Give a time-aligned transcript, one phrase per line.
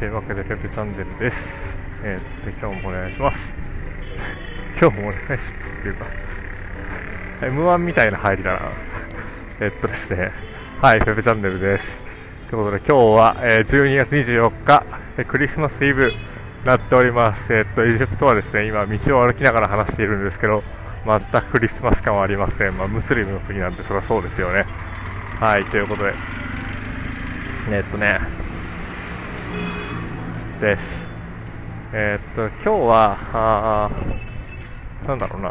[0.00, 1.36] えー、というわけで、ペペチャンネルです。
[2.02, 3.38] えー、と、今日もお願いします。
[4.80, 6.06] 今日もお願いしますっていうか、
[7.42, 8.60] M1 みたいな入りだな。
[9.60, 10.32] えっとですね、
[10.80, 11.84] はい、ペペチャンネルです。
[12.48, 14.84] ということで、今日は、えー、12月24日、
[15.18, 16.10] えークリスマスイブ
[16.64, 17.52] なっております。
[17.52, 20.62] えーっと、エジプトはですね、今、道を歩きながら話しているんですけど、
[21.04, 22.76] 全くクリスマス感はありません。
[22.76, 24.64] まあ、ムスリムの国なんで、そりゃそうですよね。
[25.40, 26.14] はい、ということで、
[27.70, 28.18] えーっとね、
[30.60, 30.82] です。
[31.92, 35.48] えーっと、今日は、あーなんだろうな。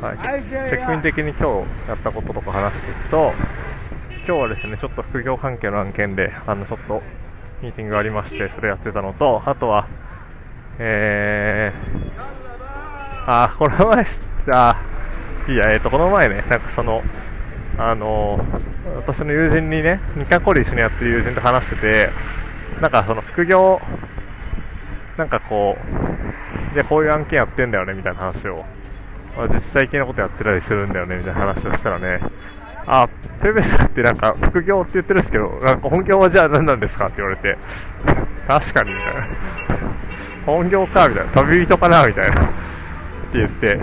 [0.00, 3.32] はい、チェックイン的に今日やったこととか話していくと、
[4.26, 7.02] 今日はですね、ちょっと副業関係の案件で、あの、ちょっと
[7.62, 9.88] ミーティングがありまして、それやってたのと、あとは、
[10.78, 12.22] えー、
[13.26, 14.06] あー、この前、
[14.52, 17.02] あー、いいや、えっ、と、この前ね、なんかその、
[17.78, 18.38] あの
[18.96, 22.10] 私の友人にね、日韓コリ一緒にやってる友人と話してて、
[22.80, 23.80] なんかその副業、
[25.18, 25.76] なんかこ
[26.72, 28.64] う、で、こういう案件やってんだよね、みたいな話を、
[29.36, 32.20] まあ、自治体系のことやってたりするんだよね、みたいな話をしたらね、
[32.86, 33.08] あ、
[33.42, 37.06] ペペさんってなんか副業って言ってるんですけど、なんか本業はじゃあ何なんですか？
[37.06, 37.58] って言われて、
[38.48, 39.26] 確かに、みたいな。
[40.46, 41.32] 本業か、みたいな。
[41.32, 42.44] 旅人かな、みたいな。
[42.44, 42.48] っ
[43.32, 43.78] て言って、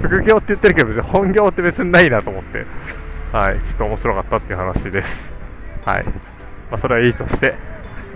[0.00, 2.64] 副業って言ってるけど、本業って別にないなと思って、
[3.32, 5.08] はい、ちょっと面白かったっていう話です。
[5.88, 6.04] はい。
[6.70, 7.54] まあ、それはいいとして、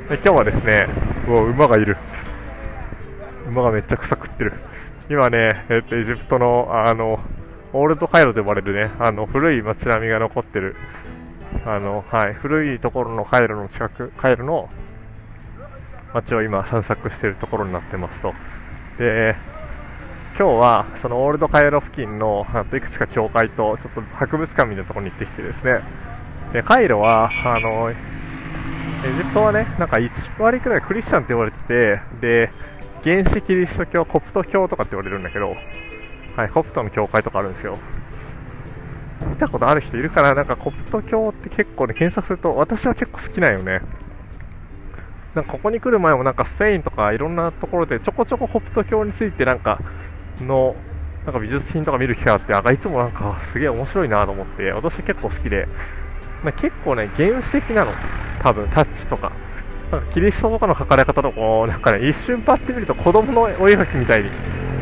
[0.08, 0.86] で今日はですね、
[1.28, 1.96] うお、馬がいる。
[3.48, 4.52] 馬がめっちゃ草食ってる。
[5.10, 7.18] 今ね、えっと、エジプトの、あの、
[7.72, 10.76] オールドカイロと呼ばれるね、あの、古い街並みが残ってる、
[11.66, 14.68] あの、はい、古いところのカイロの近く、カイロの
[16.14, 18.32] 街を今散策してるところになってますと。
[18.98, 19.34] で、
[20.38, 25.82] 今日はそのオールドカイロ付近のといくつか教会とちょっと博物館みたいなところに行ってきてですね、
[26.54, 27.94] でカイロはあのエ
[29.16, 30.10] ジプトはね、なんか1
[30.42, 32.50] 割くらいクリスチャンって言われてて、で、
[33.02, 35.54] 原始キリスト教、コプト教とかって言われるんだけど、
[36.36, 37.78] はい、コプトの教会とかあるんですよ。
[39.28, 40.34] 見たことある人いるかな？
[40.34, 43.80] なんかコプト教って結構ね、検索すると私は結構好きなんよね。
[45.34, 49.78] なんかここに来る前もなんかスペインとかいろんなところでちょこちょこコプト教についてなんか
[50.44, 50.74] の
[51.24, 55.66] なんか美術品とか見る機会あって、あいつもなんかすげえ面白いなと思って、私結構好きで、
[56.42, 57.92] まあ、結構ね、原始的なの、
[58.42, 59.32] 多分タッチとか。
[59.90, 64.30] なんかキリストとかの描かれ方とかも、なんかね、一瞬パッて見ると子供のお絵描きみたいに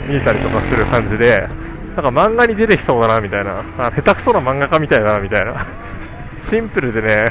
[0.07, 1.49] 見えたりとかする感じで、
[1.97, 5.67] なんか漫画に出てきそうだなみたいな、あ下手くそな漫画家みたいだなみたいな、
[6.51, 7.25] シンプルでね、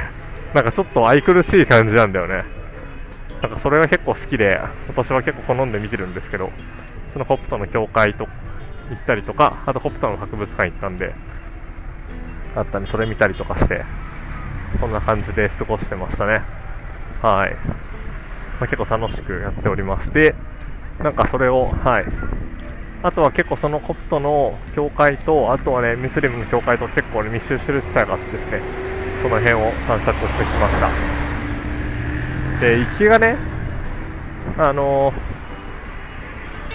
[0.54, 2.44] なんかちょっと愛くるしい感じなんだよね。
[3.42, 6.52] なんかそれが結構好きで、私は結構好んで見てるんですけど、
[7.14, 8.26] そのホプトの教会と
[8.90, 11.14] 行ったりとか、あとホプトの博物館行ったんで、
[12.56, 13.84] あったんで、それ見たりとかして、
[14.80, 16.44] そんな感じで過ごしてましたね。
[17.22, 17.56] はい。
[18.60, 20.36] まあ、結構楽しくやっておりまして、
[21.00, 22.06] なんかそれを、はい。
[23.04, 28.62] あとは結構そのコプトの教会と、あとはね、ムスリムの教会と結構ね、密集してる機会があってですね、
[29.22, 30.92] その辺を散策してきました。
[32.60, 33.38] で、行きがね、
[34.58, 35.14] あの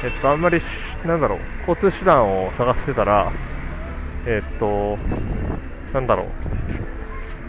[0.04, 0.60] えっと、あんまり、
[1.06, 3.32] なんだろう、交通手段を探してたら、
[4.26, 4.98] えっと、
[5.92, 6.26] なんだろ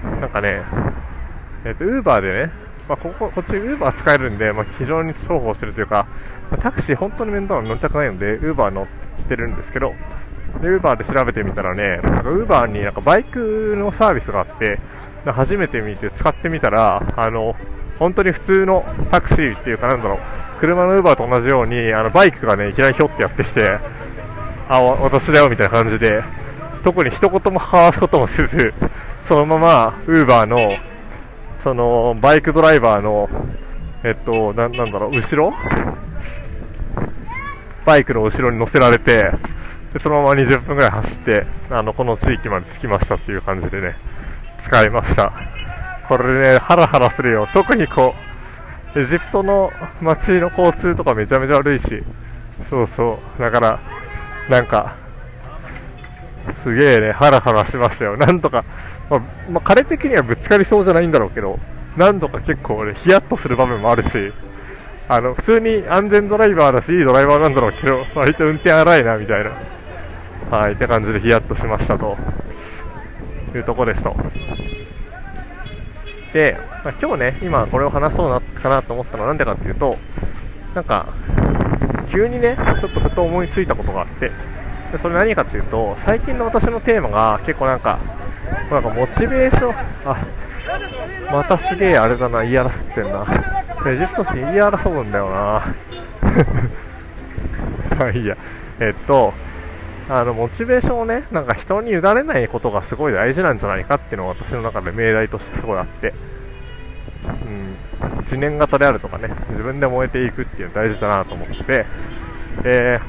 [0.04, 0.62] う、なんかね、
[1.66, 2.52] えっと、ウーバーでね、
[2.88, 6.06] まあ、ここ、こっちウーバー使えるんで、まあ、非常に重宝してるというか、
[6.52, 8.88] まあタクシー本当に面倒なの乗りたくないので、ウーバー乗っ
[9.28, 9.94] てるんですけど、
[10.62, 14.80] で、ウーバーで調べてみたらね、なんかウーバーになんかバイクのサービスがあって、
[15.26, 17.56] 初めて見て使ってみたら、あの、
[18.00, 20.20] 本当に普通のタクシーっていうかなんだろう、
[20.60, 23.80] 車のウーバーと同じように、あの、バイクがね、いきなりひょってやってきて、
[24.70, 26.24] あ、私だよみたいな感じで、
[26.84, 28.74] 特に一言も交わすこともせず、
[29.28, 30.58] そのまま、ウーバーの、
[31.64, 33.30] その、バイクドライバーの、
[34.04, 35.54] えっと、ななんだろう、後ろ？
[37.86, 39.32] バイクの後ろに乗せられて、
[39.94, 43.96] でそのまま20分ぐらい走って、あの、この地域まで着きましたっていう感じでね、
[44.66, 45.32] 使いました。
[46.10, 47.48] これね、ハラハラするよ。
[47.54, 48.14] 特にこ
[48.96, 52.04] う、エジプトの街の交通とかめちゃめちゃ悪いし、
[52.70, 53.42] そうそう。
[53.42, 53.80] だから、
[54.50, 54.96] なんか、
[56.64, 58.18] すげえね、ハラハラしましたよ。
[58.18, 58.66] なんとか、
[59.10, 59.20] まあ、
[59.50, 61.60] まあ、彼的にはぶつかりそうじゃないんだろうけど、
[61.98, 64.10] 何度か結構ね、ヒヤッとする場面もあるし、
[65.08, 69.73] あの、普通に安全ドライバーだし、いいドライバーなんだろうけど、割と運転荒いな、みたいな。
[70.54, 72.16] はい、って感じでヒヤッとしましたと。
[73.58, 74.16] いうとこですと。
[76.34, 79.98] で、まあ、今日ね、今これを話そうなかなと思ったのはなんでかっていうと、
[80.76, 81.14] なんか、
[82.12, 84.30] 急にね、ちょっとふと思いついたことがあって、
[84.92, 88.00] でそれ何かっていうと、最近の私のテーマが結構なんか、
[88.70, 89.76] なんかモチベーション、
[90.06, 90.18] あ、
[91.32, 93.26] またすげえあれだな、言い争ってんな。
[93.86, 95.76] エジプト人言い争うんだよな。
[98.00, 98.36] まあいいや。
[98.80, 99.34] えっと、
[100.10, 106.14] あの、モチベーションをね、なんか人に委ねないことがすごい大事なんじゃないかっていうのが私の中で命題としてすごいあって、
[107.26, 107.78] うん、
[108.28, 111.86] 一年型であるとかね、自分で燃えていくっていうのは大事だなと思ってて、
[112.64, 113.00] で、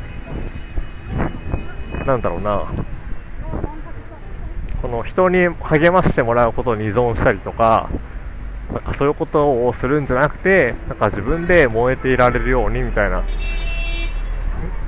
[2.06, 2.72] なんだろうな、
[4.80, 7.90] この人に励ましてもらうことに依存したりとか、
[8.72, 13.24] なんかそういうことをするんじゃなくて、なんか自分で燃えていられるようにみたいな。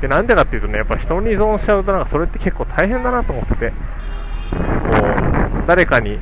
[0.01, 3.77] で、なんでかっていうとね、やっぱ人に依存しちゃうとなんかそれって結構大変だなと思ってて、こ
[5.65, 6.19] う、誰かに、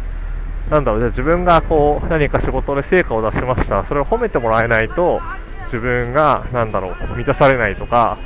[0.70, 3.84] なんだろう、じゃあ自分がこう、何か仕事で成果を出しました。
[3.86, 5.20] それを褒めてもらえないと、
[5.66, 8.16] 自分が、なんだろう、満たされないとか、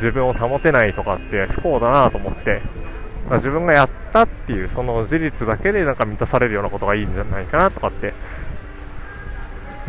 [0.00, 2.62] 自分を保てないとかって不幸だなと思って、
[3.28, 8.12] ま、自分がやったっていうその事実だけでなんか満たされるようなことがいいんじゃないかなとかって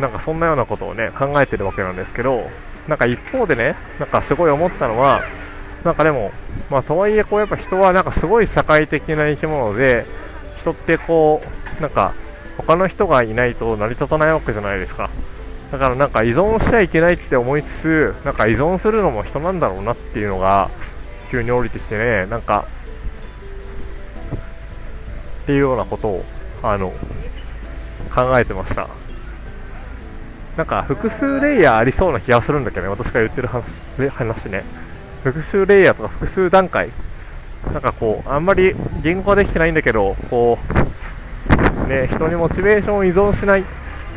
[0.00, 2.48] なんかそんなようなことをね考えてるわけなんですけど
[2.88, 5.22] なんか一方でねなんかすごい思ったのは
[5.84, 6.32] なんかでも
[6.70, 10.06] まあとはいえこうやっぱ人はなんかすごい社会的な生き物で
[10.60, 11.42] 人ってこ
[11.78, 12.14] うなんか
[12.56, 15.10] 他の人がいないと成り立たないわけじゃないですか
[15.72, 20.70] だからなんか依存しちゃいけないって思いつつなんか依存するのも人なんだろうなっていうのが
[21.30, 22.68] 急に降りてきてねなんか
[25.46, 26.24] っていうようなことを、
[26.60, 26.90] あの、
[28.12, 28.88] 考えてました。
[30.56, 33.64] なんか、複数レイヤーありそうな気がするんだけどね、私が言ってる話
[34.10, 34.64] 話ね。
[35.22, 36.90] 複数レイヤーとか複数段階。
[37.72, 40.58] なんかこう、あんまり言語化できてないんだけど、こ
[41.84, 43.64] う、ね、人にモチベーションを依存しない。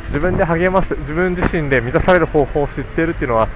[0.07, 0.95] 自分で励ます。
[0.95, 3.47] 自分自身で満たされる方法を知っているっていうのは、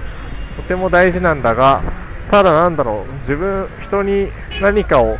[0.56, 1.82] とても大事なんだが、
[2.30, 5.16] ただなんだろう、自分、人に何かを、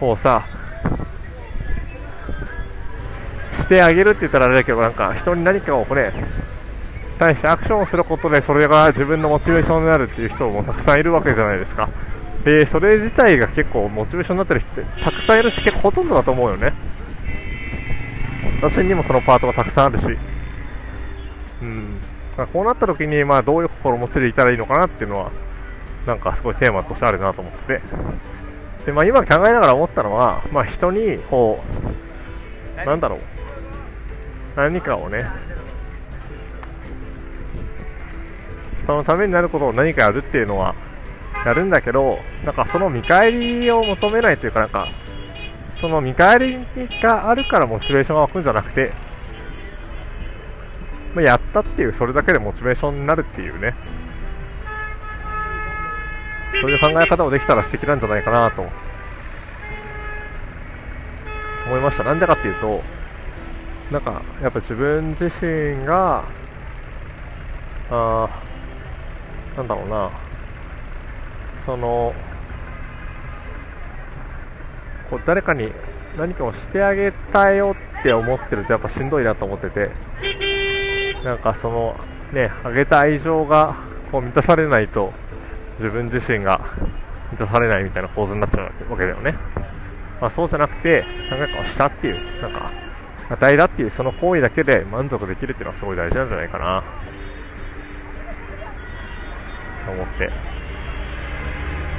[0.00, 0.44] こうさ、
[3.62, 6.12] してあげるって言ったらあれだけど、なんか人に何かをね、
[7.18, 11.88] 対してアクションをすることでそれが自分のモチベーションになるっていう人もたくさんいるわけじゃないですか。
[12.44, 16.72] で、それ自体が結構モチベーションになってる人ってたくさんいるし、結構ほとんどだと思うよね。
[18.62, 20.18] 私にもそのパートがたくさんあるし。
[21.62, 22.00] うん。
[22.52, 25.32] こうなった時に、まあどういう心持ちでいたらいいのかなっていうのは、
[26.06, 27.80] なんかすごいテーマとしてあるなと思って。
[28.84, 31.58] で、まあ今考えながら思ったのは、まあ人に、こ
[32.82, 33.20] う、なんだろう。
[34.54, 35.26] 何かをね、
[38.86, 40.74] そのためになることを何かやるっていうのは、
[41.44, 44.88] やるんだけど、なんかその見返りを求めないというか、なんか、
[45.80, 46.66] その見返り
[47.02, 48.92] があるからモチベーションが湧くんじゃなくて、
[51.14, 53.74] まあ、やったっていう、それだけでモチベーションになるっていうね、
[56.60, 58.62] そういう考え方をできたら素敵なんじゃないかなと
[61.66, 62.04] 思いました。
[62.04, 62.82] なんでかっていうと、
[63.90, 66.24] なんか、やっぱ自分自身が、
[67.90, 68.28] あ
[69.56, 70.10] なんだろうな、
[71.64, 72.12] その、
[75.10, 75.72] こう誰かに
[76.16, 79.90] 何かをしてあげたいよって思ってるとやっぱしんどいなと思ってて、
[81.24, 81.96] なんかその、
[82.32, 83.76] ね、あげた愛情が
[84.12, 85.12] こう満たされないと、
[85.78, 86.60] 自分自身が
[87.32, 89.32] 満たされないみたいな構図になっちゃうわけだよね。
[90.20, 92.70] まあ、そうじゃなくて、何かをしたっていう、なんか、
[93.28, 96.84] 与えだっていうその行為だけで満足できるっていうのはすごい大事なんじゃないかな。
[99.86, 100.30] と思って。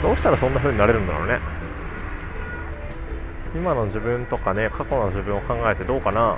[0.04, 1.40] どうしたらそんな風になれるんだろうね。
[3.56, 6.38] 今の自分とかね過去の自分を考えてどうかな。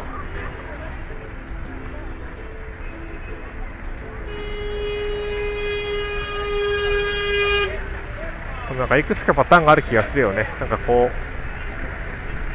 [8.78, 10.48] なんかいくつかパターンがある気がするよね。
[10.62, 11.30] なんかこう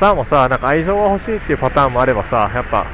[0.00, 2.84] さもさ、なんか愛情が欲しいっていうパターンもあればさ、やっぱ、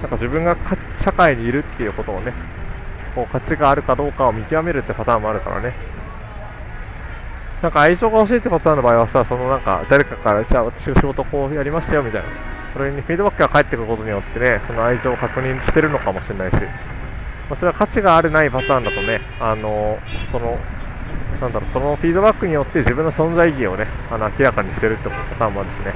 [0.00, 0.56] なんか自分が
[1.02, 2.32] 社会にいるっていうことをね、
[3.14, 5.74] こう価値があるかどうかを見極めるってパターンもあるからね。
[7.62, 12.28] なんか愛情が欲しいってパターンの場合はさ、そのなんか誰かから、じゃあ私が仕事こうやりましたよみたいな。
[12.74, 16.56] それにフィードバックが返ってくることによってね、その愛情を確認してるのかもしれないし。
[17.48, 19.98] まあ、それは価値があるないパターンだとね、あの
[20.32, 20.58] その
[21.40, 25.94] なんだろう、そのフィードバックによって自分の存在意義をね、あの明らかにしてるってパターンもあるしね。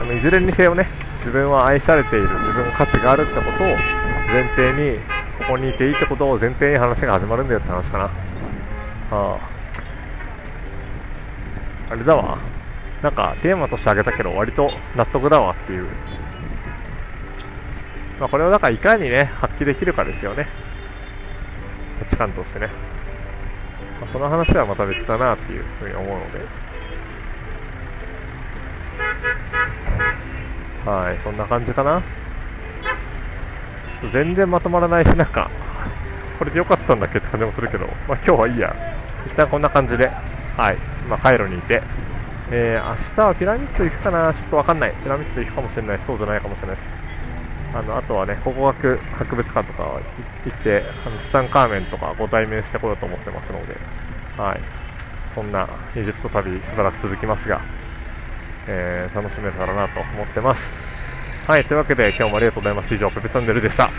[0.00, 0.88] あのいずれにせよね、
[1.20, 4.98] 自分は愛されている、自分の価値があるってことを前提に、
[5.38, 8.04] ここにいていいってことを前提に話が始まるんだよって話かな。
[8.04, 8.10] あ
[9.10, 9.38] あ。
[11.90, 12.38] あれだわ。
[13.02, 15.86] なんかテーマとしてあげたけど割と納得だわっていう。
[18.20, 20.46] まあこれをだからいかにね、発揮できるかですよね。
[22.00, 22.68] 価値観としてね。
[24.00, 26.38] まあ、その話はまた別だなっていうふうに思うので、
[30.84, 32.02] はい、そんな感じかな。
[34.12, 35.50] 全然まとまらないし、 なんか、
[36.38, 38.74] これで良かったんだっけって感じもするけど、まあ今日はいいや。
[39.26, 40.06] 一旦こんな感じで、
[40.56, 40.76] はい、
[41.08, 41.82] まあカイロにいて、
[42.50, 44.32] えー、明日はピラミッド行くかな？
[44.32, 44.94] ちょっとわかんない。
[45.02, 46.00] ピラミッド行くかもしれない。
[46.06, 46.88] そうじゃないかもしれないです。
[47.76, 49.82] あの、あとはね、考古学博物館とか
[50.46, 53.76] 行って、あの、ツタンカーメンとかご対面してこようと思ってますので、
[54.38, 54.60] はい。
[55.34, 57.60] そんなエジプト旅しばらく続きますが、
[58.66, 60.87] えー、楽しめたらなと思ってます。
[61.48, 62.94] はい、というわけで今日もありがとうございます。
[62.94, 63.90] 以上、ペペチャンネルでした。